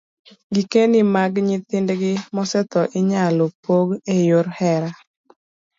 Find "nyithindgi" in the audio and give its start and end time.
1.47-2.11